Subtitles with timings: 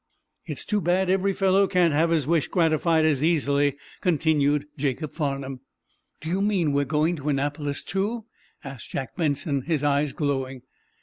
[0.47, 5.59] "It's too bad every fellow can't have his wish gratified as easily," continued Jacob Farnum.
[6.21, 8.25] "Do you mean we're going to Annapolis, too?"
[8.63, 10.63] asked Jack Benson, his eyes glowing.